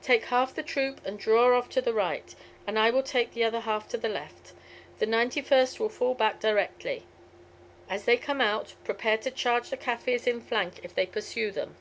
[0.00, 2.34] Take half the troop and draw off to the right,
[2.66, 4.54] and I will take the other half to the left.
[4.98, 7.02] The 91st will fall back directly.
[7.86, 11.76] As they come out, prepare to charge the Kaffirs in flank if they pursue them."